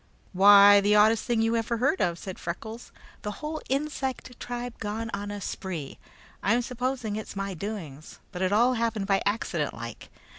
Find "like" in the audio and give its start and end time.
9.75-10.09